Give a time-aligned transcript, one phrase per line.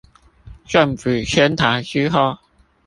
[0.65, 2.39] 政府遷台之後